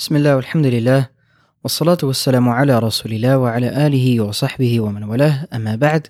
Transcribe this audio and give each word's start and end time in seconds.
بسم 0.00 0.16
الله 0.16 0.36
والحمد 0.36 0.66
لله 0.66 1.08
والصلاة 1.64 1.98
والسلام 2.02 2.48
على 2.48 2.78
رسول 2.78 3.12
الله 3.12 3.38
وعلى 3.38 3.86
آله 3.86 4.20
وصحبه 4.20 4.80
ومن 4.80 5.04
والاه 5.04 5.48
أما 5.52 5.76
بعد 5.76 6.06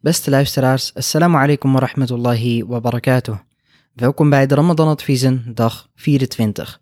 Beste 0.00 0.30
luisteraars, 0.30 0.92
assalamu 0.94 1.36
alaikum 1.36 1.72
wa 1.72 1.80
rahmatullahi 1.80 2.62
wa 2.62 2.80
barakatuh. 2.80 3.38
Welkom 3.92 4.30
bij 4.30 4.46
de 4.46 4.54
Ramadan 4.54 4.88
Adviezen, 4.88 5.42
dag 5.54 5.88
24. 5.94 6.80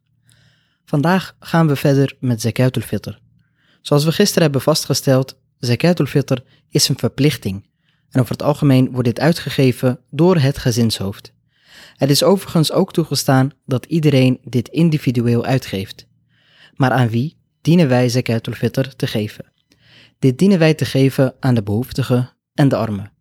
Vandaag 0.84 1.37
gaan 1.40 1.67
we 1.67 1.76
verder 1.76 2.17
met 2.21 2.40
Zakatul 2.40 2.83
Fitr. 2.83 3.19
Zoals 3.80 4.04
we 4.04 4.12
gisteren 4.12 4.42
hebben 4.42 4.60
vastgesteld, 4.60 5.37
Zakatul 5.58 6.06
Fitr 6.06 6.37
is 6.69 6.88
een 6.88 6.99
verplichting. 6.99 7.69
En 8.10 8.21
over 8.21 8.33
het 8.33 8.42
algemeen 8.42 8.90
wordt 8.90 9.08
dit 9.08 9.21
uitgegeven 9.21 9.99
door 10.10 10.37
het 10.37 10.58
gezinshoofd. 10.58 11.33
Het 11.96 12.10
is 12.10 12.22
overigens 12.22 12.72
ook 12.72 12.92
toegestaan 12.92 13.51
dat 13.67 13.85
iedereen 13.85 14.38
dit 14.44 14.69
individueel 14.69 15.44
uitgeeft. 15.44 16.06
Maar 16.77 16.91
aan 16.91 17.09
wie 17.09 17.38
dienen 17.61 17.88
wij 17.88 18.09
zakatul 18.09 18.53
fitr 18.53 18.88
te 18.95 19.07
geven? 19.07 19.45
Dit 20.20 20.38
dienen 20.38 20.59
wij 20.59 20.73
te 20.73 20.85
geven 20.85 21.35
aan 21.39 21.55
de 21.55 21.63
behoeftigen 21.63 22.33
en 22.53 22.69
de 22.69 22.75
armen. 22.75 23.11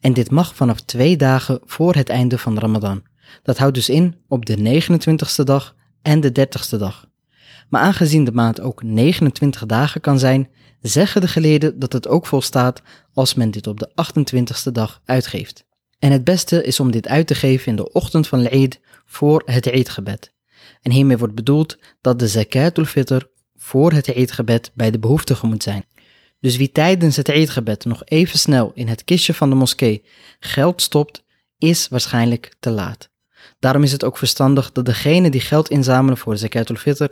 En 0.00 0.12
dit 0.12 0.30
mag 0.30 0.54
vanaf 0.54 0.80
twee 0.80 1.16
dagen 1.16 1.60
voor 1.64 1.94
het 1.94 2.08
einde 2.08 2.38
van 2.38 2.58
Ramadan. 2.58 3.02
Dat 3.42 3.58
houdt 3.58 3.74
dus 3.74 3.88
in 3.88 4.16
op 4.28 4.46
de 4.46 4.82
29ste 4.82 5.44
dag 5.44 5.76
en 6.02 6.20
de 6.20 6.46
30ste 6.48 6.78
dag. 6.78 7.08
Maar 7.68 7.82
aangezien 7.82 8.24
de 8.24 8.32
maand 8.32 8.60
ook 8.60 8.82
29 8.82 9.66
dagen 9.66 10.00
kan 10.00 10.18
zijn, 10.18 10.48
zeggen 10.80 11.20
de 11.20 11.28
geleerden 11.28 11.78
dat 11.78 11.92
het 11.92 12.08
ook 12.08 12.26
volstaat 12.26 12.82
als 13.12 13.34
men 13.34 13.50
dit 13.50 13.66
op 13.66 13.78
de 13.78 13.90
28ste 13.90 14.72
dag 14.72 15.00
uitgeeft. 15.04 15.64
En 15.98 16.12
het 16.12 16.24
beste 16.24 16.64
is 16.64 16.80
om 16.80 16.90
dit 16.90 17.08
uit 17.08 17.26
te 17.26 17.34
geven 17.34 17.66
in 17.66 17.76
de 17.76 17.92
ochtend 17.92 18.28
van 18.28 18.46
Eid 18.46 18.80
voor 19.04 19.42
het 19.44 19.70
Eidgebed. 19.70 20.33
En 20.82 20.90
hiermee 20.90 21.18
wordt 21.18 21.34
bedoeld 21.34 21.78
dat 22.00 22.18
de 22.18 22.28
zakatul 22.28 22.84
fitr 22.84 23.20
voor 23.56 23.92
het 23.92 24.14
Eidgebed 24.14 24.70
bij 24.74 24.90
de 24.90 24.98
behoeftigen 24.98 25.48
moet 25.48 25.62
zijn. 25.62 25.84
Dus 26.40 26.56
wie 26.56 26.72
tijdens 26.72 27.16
het 27.16 27.28
Eidgebed 27.28 27.84
nog 27.84 28.02
even 28.04 28.38
snel 28.38 28.72
in 28.74 28.88
het 28.88 29.04
kistje 29.04 29.34
van 29.34 29.50
de 29.50 29.56
moskee 29.56 30.04
geld 30.40 30.82
stopt, 30.82 31.22
is 31.58 31.88
waarschijnlijk 31.88 32.54
te 32.60 32.70
laat. 32.70 33.08
Daarom 33.58 33.82
is 33.82 33.92
het 33.92 34.04
ook 34.04 34.18
verstandig 34.18 34.72
dat 34.72 34.86
degene 34.86 35.30
die 35.30 35.40
geld 35.40 35.70
inzamelen 35.70 36.18
voor 36.18 36.32
de 36.32 36.38
zakatul 36.38 36.76
fitr 36.76 37.06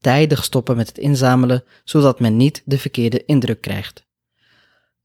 tijdig 0.00 0.44
stoppen 0.44 0.76
met 0.76 0.88
het 0.88 0.98
inzamelen, 0.98 1.64
zodat 1.84 2.20
men 2.20 2.36
niet 2.36 2.62
de 2.64 2.78
verkeerde 2.78 3.24
indruk 3.24 3.60
krijgt. 3.60 4.04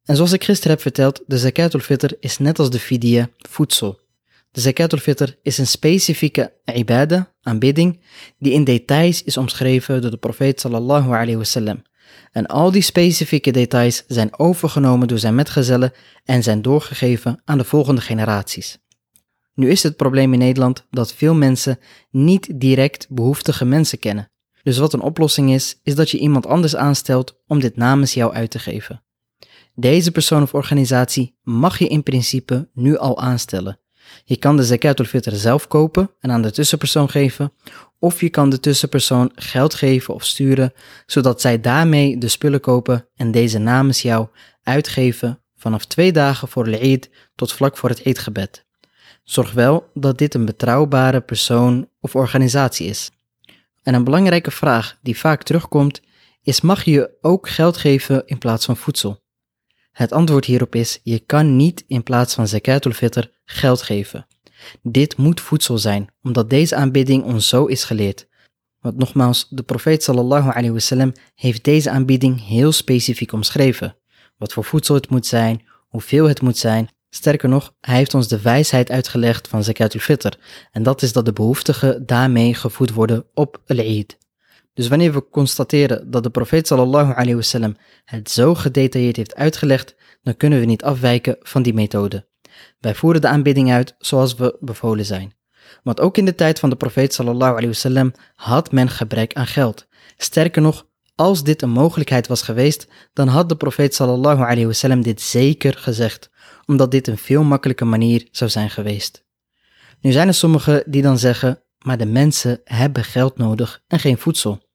En 0.03 0.15
zoals 0.15 0.31
ik 0.31 0.43
gisteren 0.43 0.71
heb 0.71 0.81
verteld, 0.81 1.23
de 1.25 1.37
zakatul 1.37 1.79
fitr 1.79 2.13
is 2.19 2.37
net 2.37 2.59
als 2.59 2.69
de 2.69 2.79
fidya 2.79 3.29
voedsel. 3.37 3.99
De 4.51 4.61
zakatul 4.61 4.99
fitr 4.99 5.29
is 5.41 5.57
een 5.57 5.67
specifieke 5.67 6.53
ibadah, 6.73 7.23
aanbidding, 7.41 8.01
die 8.39 8.53
in 8.53 8.63
details 8.63 9.23
is 9.23 9.37
omschreven 9.37 10.01
door 10.01 10.11
de 10.11 10.17
profeet 10.17 10.59
sallallahu 10.59 11.07
alayhi 11.07 11.35
wasallam. 11.35 11.81
En 12.31 12.45
al 12.45 12.71
die 12.71 12.81
specifieke 12.81 13.51
details 13.51 14.03
zijn 14.07 14.39
overgenomen 14.39 15.07
door 15.07 15.19
zijn 15.19 15.35
metgezellen 15.35 15.91
en 16.23 16.43
zijn 16.43 16.61
doorgegeven 16.61 17.41
aan 17.45 17.57
de 17.57 17.63
volgende 17.63 18.01
generaties. 18.01 18.77
Nu 19.53 19.69
is 19.69 19.83
het 19.83 19.95
probleem 19.95 20.33
in 20.33 20.39
Nederland 20.39 20.85
dat 20.89 21.13
veel 21.13 21.35
mensen 21.35 21.79
niet 22.09 22.59
direct 22.59 23.07
behoeftige 23.09 23.65
mensen 23.65 23.99
kennen. 23.99 24.31
Dus 24.63 24.77
wat 24.77 24.93
een 24.93 25.01
oplossing 25.01 25.51
is, 25.51 25.79
is 25.83 25.95
dat 25.95 26.09
je 26.09 26.17
iemand 26.17 26.45
anders 26.45 26.75
aanstelt 26.75 27.39
om 27.47 27.59
dit 27.59 27.75
namens 27.75 28.13
jou 28.13 28.33
uit 28.33 28.51
te 28.51 28.59
geven. 28.59 29.03
Deze 29.75 30.11
persoon 30.11 30.41
of 30.41 30.53
organisatie 30.53 31.37
mag 31.43 31.79
je 31.79 31.87
in 31.87 32.03
principe 32.03 32.69
nu 32.73 32.97
al 32.97 33.19
aanstellen. 33.19 33.79
Je 34.23 34.37
kan 34.37 34.57
de 34.57 34.63
zakatul 34.63 35.05
fitr 35.05 35.35
zelf 35.35 35.67
kopen 35.67 36.11
en 36.19 36.31
aan 36.31 36.41
de 36.41 36.51
tussenpersoon 36.51 37.09
geven, 37.09 37.53
of 37.99 38.21
je 38.21 38.29
kan 38.29 38.49
de 38.49 38.59
tussenpersoon 38.59 39.31
geld 39.35 39.73
geven 39.73 40.13
of 40.13 40.25
sturen, 40.25 40.73
zodat 41.05 41.41
zij 41.41 41.61
daarmee 41.61 42.17
de 42.17 42.27
spullen 42.27 42.59
kopen 42.59 43.07
en 43.15 43.31
deze 43.31 43.57
namens 43.57 44.01
jou 44.01 44.27
uitgeven 44.63 45.41
vanaf 45.55 45.85
twee 45.85 46.11
dagen 46.11 46.47
voor 46.47 46.63
de 46.63 46.79
Eid 46.79 47.09
tot 47.35 47.53
vlak 47.53 47.77
voor 47.77 47.89
het 47.89 48.03
Eidgebed. 48.03 48.65
Zorg 49.23 49.51
wel 49.51 49.89
dat 49.93 50.17
dit 50.17 50.33
een 50.33 50.45
betrouwbare 50.45 51.21
persoon 51.21 51.89
of 51.99 52.15
organisatie 52.15 52.87
is. 52.87 53.11
En 53.83 53.93
een 53.93 54.03
belangrijke 54.03 54.51
vraag 54.51 54.97
die 55.01 55.17
vaak 55.17 55.43
terugkomt 55.43 56.01
is: 56.41 56.61
mag 56.61 56.83
je 56.83 57.17
ook 57.21 57.49
geld 57.49 57.77
geven 57.77 58.23
in 58.25 58.37
plaats 58.37 58.65
van 58.65 58.77
voedsel? 58.77 59.25
Het 59.97 60.11
antwoord 60.11 60.45
hierop 60.45 60.75
is: 60.75 60.99
je 61.03 61.19
kan 61.19 61.55
niet 61.55 61.83
in 61.87 62.03
plaats 62.03 62.33
van 62.33 62.47
zakatul 62.47 62.91
fitr 62.91 63.23
geld 63.45 63.81
geven. 63.81 64.27
Dit 64.81 65.17
moet 65.17 65.41
voedsel 65.41 65.77
zijn, 65.77 66.07
omdat 66.21 66.49
deze 66.49 66.75
aanbidding 66.75 67.23
ons 67.23 67.47
zo 67.47 67.65
is 67.65 67.83
geleerd. 67.83 68.27
Want 68.79 68.97
nogmaals, 68.97 69.47
de 69.49 69.63
profeet 69.63 70.03
sallallahu 70.03 70.49
alayhi 70.49 70.71
wasallam 70.71 71.11
heeft 71.35 71.63
deze 71.63 71.89
aanbieding 71.89 72.45
heel 72.47 72.71
specifiek 72.71 73.31
omschreven. 73.31 73.95
Wat 74.37 74.53
voor 74.53 74.63
voedsel 74.63 74.95
het 74.95 75.09
moet 75.09 75.25
zijn, 75.25 75.65
hoeveel 75.87 76.27
het 76.27 76.41
moet 76.41 76.57
zijn. 76.57 76.89
Sterker 77.09 77.49
nog, 77.49 77.73
hij 77.81 77.95
heeft 77.95 78.13
ons 78.13 78.27
de 78.27 78.41
wijsheid 78.41 78.91
uitgelegd 78.91 79.47
van 79.47 79.63
zakatul 79.63 79.99
fitr. 79.99 80.31
En 80.71 80.83
dat 80.83 81.01
is 81.01 81.13
dat 81.13 81.25
de 81.25 81.33
behoeftigen 81.33 82.05
daarmee 82.05 82.53
gevoed 82.53 82.93
worden 82.93 83.25
op 83.33 83.61
al-Eid. 83.65 84.17
Dus 84.77 84.87
wanneer 84.87 85.13
we 85.13 85.29
constateren 85.29 86.11
dat 86.11 86.23
de 86.23 86.29
profeet 86.29 86.67
sallallahu 86.67 87.11
alayhi 87.11 87.35
wasallam 87.35 87.75
het 88.05 88.29
zo 88.29 88.55
gedetailleerd 88.55 89.15
heeft 89.15 89.35
uitgelegd, 89.35 89.95
dan 90.23 90.37
kunnen 90.37 90.59
we 90.59 90.65
niet 90.65 90.83
afwijken 90.83 91.35
van 91.39 91.61
die 91.61 91.73
methode. 91.73 92.27
Wij 92.79 92.95
voeren 92.95 93.21
de 93.21 93.27
aanbidding 93.27 93.71
uit 93.71 93.95
zoals 93.97 94.35
we 94.35 94.57
bevolen 94.59 95.05
zijn. 95.05 95.33
Want 95.83 95.99
ook 95.99 96.17
in 96.17 96.25
de 96.25 96.35
tijd 96.35 96.59
van 96.59 96.69
de 96.69 96.75
profeet 96.75 97.13
sallallahu 97.13 97.51
alayhi 97.51 97.67
wasallam 97.67 98.13
had 98.35 98.71
men 98.71 98.89
gebrek 98.89 99.33
aan 99.33 99.47
geld. 99.47 99.87
Sterker 100.17 100.61
nog, 100.61 100.87
als 101.15 101.43
dit 101.43 101.61
een 101.61 101.69
mogelijkheid 101.69 102.27
was 102.27 102.41
geweest, 102.41 102.87
dan 103.13 103.27
had 103.27 103.49
de 103.49 103.55
profeet 103.55 103.95
sallallahu 103.95 104.41
alayhi 104.41 104.65
wasallam 104.65 105.01
dit 105.01 105.21
zeker 105.21 105.73
gezegd, 105.73 106.29
omdat 106.65 106.91
dit 106.91 107.07
een 107.07 107.17
veel 107.17 107.43
makkelijke 107.43 107.85
manier 107.85 108.27
zou 108.31 108.49
zijn 108.49 108.69
geweest. 108.69 109.25
Nu 110.01 110.11
zijn 110.11 110.27
er 110.27 110.33
sommigen 110.33 110.83
die 110.85 111.01
dan 111.01 111.19
zeggen, 111.19 111.61
maar 111.77 111.97
de 111.97 112.05
mensen 112.05 112.61
hebben 112.63 113.03
geld 113.03 113.37
nodig 113.37 113.83
en 113.87 113.99
geen 113.99 114.17
voedsel. 114.17 114.65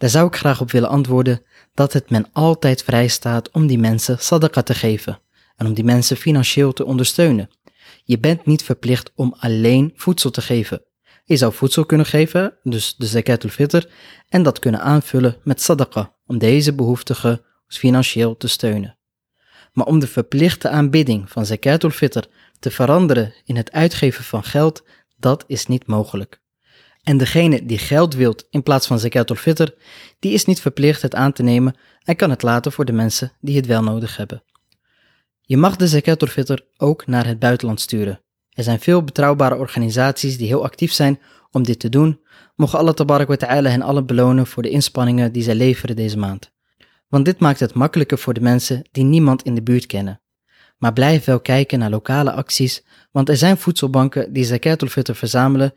Daar 0.00 0.10
zou 0.10 0.26
ik 0.26 0.36
graag 0.36 0.60
op 0.60 0.70
willen 0.70 0.88
antwoorden 0.88 1.42
dat 1.74 1.92
het 1.92 2.10
men 2.10 2.26
altijd 2.32 2.82
vrij 2.82 3.08
staat 3.08 3.50
om 3.50 3.66
die 3.66 3.78
mensen 3.78 4.18
sadaqa 4.18 4.62
te 4.62 4.74
geven 4.74 5.20
en 5.56 5.66
om 5.66 5.74
die 5.74 5.84
mensen 5.84 6.16
financieel 6.16 6.72
te 6.72 6.84
ondersteunen. 6.84 7.50
Je 8.04 8.18
bent 8.18 8.46
niet 8.46 8.62
verplicht 8.62 9.12
om 9.14 9.34
alleen 9.38 9.92
voedsel 9.96 10.30
te 10.30 10.40
geven. 10.40 10.84
Je 11.24 11.36
zou 11.36 11.52
voedsel 11.52 11.86
kunnen 11.86 12.06
geven, 12.06 12.54
dus 12.62 12.94
de 12.96 13.06
zakatul 13.06 13.50
fitr, 13.50 13.82
en 14.28 14.42
dat 14.42 14.58
kunnen 14.58 14.80
aanvullen 14.80 15.36
met 15.44 15.62
sadaqa, 15.62 16.14
om 16.26 16.38
deze 16.38 16.74
behoeftigen 16.74 17.40
financieel 17.66 18.36
te 18.36 18.48
steunen. 18.48 18.98
Maar 19.72 19.86
om 19.86 19.98
de 19.98 20.06
verplichte 20.06 20.68
aanbidding 20.68 21.30
van 21.30 21.46
zakatul 21.46 21.90
fitr 21.90 22.22
te 22.58 22.70
veranderen 22.70 23.34
in 23.44 23.56
het 23.56 23.72
uitgeven 23.72 24.24
van 24.24 24.44
geld, 24.44 24.82
dat 25.16 25.44
is 25.46 25.66
niet 25.66 25.86
mogelijk. 25.86 26.40
En 27.02 27.16
degene 27.16 27.66
die 27.66 27.78
geld 27.78 28.14
wilt 28.14 28.46
in 28.50 28.62
plaats 28.62 28.86
van 28.86 28.98
fitr, 29.36 29.66
die 30.18 30.32
is 30.32 30.44
niet 30.44 30.60
verplicht 30.60 31.02
het 31.02 31.14
aan 31.14 31.32
te 31.32 31.42
nemen 31.42 31.76
en 32.04 32.16
kan 32.16 32.30
het 32.30 32.42
laten 32.42 32.72
voor 32.72 32.84
de 32.84 32.92
mensen 32.92 33.32
die 33.40 33.56
het 33.56 33.66
wel 33.66 33.82
nodig 33.82 34.16
hebben. 34.16 34.42
Je 35.40 35.56
mag 35.56 35.76
de 35.76 35.88
fitr 36.26 36.58
ook 36.76 37.06
naar 37.06 37.26
het 37.26 37.38
buitenland 37.38 37.80
sturen. 37.80 38.20
Er 38.50 38.62
zijn 38.62 38.80
veel 38.80 39.04
betrouwbare 39.04 39.56
organisaties 39.56 40.38
die 40.38 40.46
heel 40.46 40.64
actief 40.64 40.92
zijn 40.92 41.20
om 41.50 41.62
dit 41.62 41.80
te 41.80 41.88
doen. 41.88 42.20
Mogen 42.56 42.78
Allah 42.78 42.94
tabarak 42.94 43.28
wa 43.28 43.36
ta'ala 43.36 43.70
hen 43.70 43.82
alle 43.82 44.04
belonen 44.04 44.46
voor 44.46 44.62
de 44.62 44.70
inspanningen 44.70 45.32
die 45.32 45.42
zij 45.42 45.54
leveren 45.54 45.96
deze 45.96 46.18
maand. 46.18 46.52
Want 47.08 47.24
dit 47.24 47.38
maakt 47.38 47.60
het 47.60 47.74
makkelijker 47.74 48.18
voor 48.18 48.34
de 48.34 48.40
mensen 48.40 48.82
die 48.92 49.04
niemand 49.04 49.42
in 49.42 49.54
de 49.54 49.62
buurt 49.62 49.86
kennen. 49.86 50.20
Maar 50.78 50.92
blijf 50.92 51.24
wel 51.24 51.40
kijken 51.40 51.78
naar 51.78 51.90
lokale 51.90 52.32
acties, 52.32 52.84
want 53.12 53.28
er 53.28 53.36
zijn 53.36 53.56
voedselbanken 53.56 54.32
die 54.32 54.44
fitr 54.88 55.12
verzamelen 55.12 55.72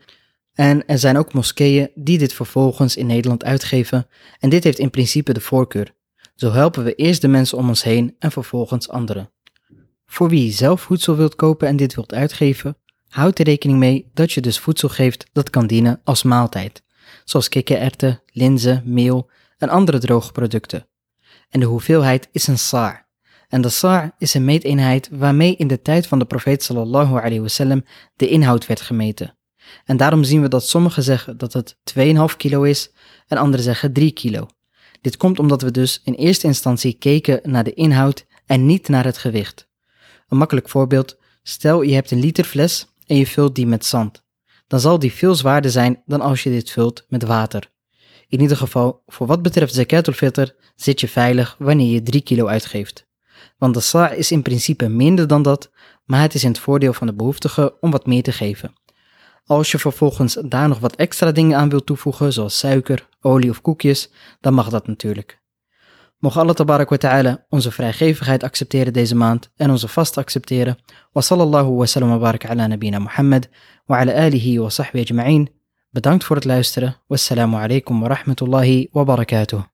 en 0.54 0.86
er 0.86 0.98
zijn 0.98 1.16
ook 1.16 1.32
moskeeën 1.32 1.90
die 1.94 2.18
dit 2.18 2.32
vervolgens 2.32 2.96
in 2.96 3.06
Nederland 3.06 3.44
uitgeven 3.44 4.06
en 4.38 4.48
dit 4.48 4.64
heeft 4.64 4.78
in 4.78 4.90
principe 4.90 5.32
de 5.32 5.40
voorkeur. 5.40 5.94
Zo 6.34 6.52
helpen 6.52 6.84
we 6.84 6.94
eerst 6.94 7.20
de 7.20 7.28
mensen 7.28 7.58
om 7.58 7.68
ons 7.68 7.82
heen 7.82 8.16
en 8.18 8.32
vervolgens 8.32 8.88
anderen. 8.88 9.30
Voor 10.06 10.28
wie 10.28 10.52
zelf 10.52 10.80
voedsel 10.80 11.16
wilt 11.16 11.34
kopen 11.34 11.68
en 11.68 11.76
dit 11.76 11.94
wilt 11.94 12.14
uitgeven, 12.14 12.76
houd 13.08 13.38
er 13.38 13.44
rekening 13.44 13.78
mee 13.78 14.10
dat 14.14 14.32
je 14.32 14.40
dus 14.40 14.58
voedsel 14.58 14.88
geeft 14.88 15.26
dat 15.32 15.50
kan 15.50 15.66
dienen 15.66 16.00
als 16.04 16.22
maaltijd, 16.22 16.82
zoals 17.24 17.48
kikkererwten, 17.48 18.22
linzen, 18.26 18.82
meel 18.84 19.30
en 19.58 19.68
andere 19.68 19.98
droge 19.98 20.32
producten. 20.32 20.88
En 21.48 21.60
de 21.60 21.66
hoeveelheid 21.66 22.28
is 22.32 22.46
een 22.46 22.58
saar. 22.58 23.08
En 23.48 23.60
de 23.60 23.68
saar 23.68 24.14
is 24.18 24.34
een 24.34 24.44
meeteenheid 24.44 25.08
waarmee 25.12 25.56
in 25.56 25.66
de 25.66 25.82
tijd 25.82 26.06
van 26.06 26.18
de 26.18 26.24
profeet 26.24 26.62
sallallahu 26.62 27.16
alayhi 27.16 27.40
wasallam 27.40 27.84
de 28.16 28.28
inhoud 28.28 28.66
werd 28.66 28.80
gemeten. 28.80 29.38
En 29.84 29.96
daarom 29.96 30.24
zien 30.24 30.42
we 30.42 30.48
dat 30.48 30.68
sommigen 30.68 31.02
zeggen 31.02 31.38
dat 31.38 31.52
het 31.52 31.76
2,5 31.98 32.36
kilo 32.36 32.62
is 32.62 32.90
en 33.26 33.38
anderen 33.38 33.64
zeggen 33.64 33.92
3 33.92 34.12
kilo. 34.12 34.48
Dit 35.00 35.16
komt 35.16 35.38
omdat 35.38 35.62
we 35.62 35.70
dus 35.70 36.00
in 36.04 36.14
eerste 36.14 36.46
instantie 36.46 36.92
keken 36.92 37.40
naar 37.42 37.64
de 37.64 37.74
inhoud 37.74 38.26
en 38.46 38.66
niet 38.66 38.88
naar 38.88 39.04
het 39.04 39.18
gewicht. 39.18 39.68
Een 40.28 40.36
makkelijk 40.36 40.68
voorbeeld, 40.68 41.16
stel 41.42 41.82
je 41.82 41.94
hebt 41.94 42.10
een 42.10 42.20
liter 42.20 42.44
fles 42.44 42.86
en 43.06 43.16
je 43.16 43.26
vult 43.26 43.54
die 43.54 43.66
met 43.66 43.84
zand. 43.84 44.22
Dan 44.66 44.80
zal 44.80 44.98
die 44.98 45.12
veel 45.12 45.34
zwaarder 45.34 45.70
zijn 45.70 46.02
dan 46.06 46.20
als 46.20 46.42
je 46.42 46.50
dit 46.50 46.70
vult 46.70 47.04
met 47.08 47.22
water. 47.22 47.72
In 48.28 48.40
ieder 48.40 48.56
geval, 48.56 49.02
voor 49.06 49.26
wat 49.26 49.42
betreft 49.42 49.74
zakatul 49.74 50.12
fitr 50.12 50.46
zit 50.76 51.00
je 51.00 51.08
veilig 51.08 51.56
wanneer 51.58 51.92
je 51.92 52.02
3 52.02 52.22
kilo 52.22 52.46
uitgeeft. 52.46 53.06
Want 53.58 53.74
de 53.74 53.80
sa' 53.80 54.12
is 54.12 54.30
in 54.32 54.42
principe 54.42 54.88
minder 54.88 55.26
dan 55.26 55.42
dat, 55.42 55.70
maar 56.04 56.20
het 56.20 56.34
is 56.34 56.42
in 56.44 56.50
het 56.50 56.58
voordeel 56.58 56.92
van 56.92 57.06
de 57.06 57.14
behoeftige 57.14 57.76
om 57.80 57.90
wat 57.90 58.06
meer 58.06 58.22
te 58.22 58.32
geven. 58.32 58.72
Als 59.46 59.70
je 59.70 59.78
vervolgens 59.78 60.38
daar 60.48 60.68
nog 60.68 60.78
wat 60.78 60.96
extra 60.96 61.32
dingen 61.32 61.58
aan 61.58 61.68
wilt 61.68 61.86
toevoegen, 61.86 62.32
zoals 62.32 62.58
suiker, 62.58 63.08
olie 63.20 63.50
of 63.50 63.60
koekjes, 63.60 64.10
dan 64.40 64.54
mag 64.54 64.68
dat 64.68 64.86
natuurlijk. 64.86 65.42
Mocht 66.18 66.36
Allah 66.36 66.54
tabarak 66.54 66.88
wa 66.88 66.96
ta'ala 66.96 67.44
onze 67.48 67.70
vrijgevigheid 67.70 68.42
accepteren 68.42 68.92
deze 68.92 69.14
maand 69.14 69.50
en 69.56 69.70
onze 69.70 69.88
vast 69.88 70.18
accepteren. 70.18 70.78
Wa 71.12 71.20
sallallahu 71.20 71.76
wa 71.76 71.86
sallam 71.86 72.08
wa 72.08 72.18
barak 72.18 72.44
ala 72.44 72.66
nabina 72.66 72.98
Muhammad 72.98 73.48
wa 73.86 73.98
ala 73.98 74.12
alihi 74.12 74.58
wa 74.58 74.68
sahbihi 74.68 75.04
ajma'in. 75.04 75.48
Bedankt 75.90 76.24
voor 76.24 76.36
het 76.36 76.44
luisteren. 76.44 76.96
Wassalamu 77.06 77.56
alaikum 77.56 78.00
wa 78.00 78.08
rahmatullahi 78.08 78.88
wa 78.92 79.04
barakatuh. 79.04 79.73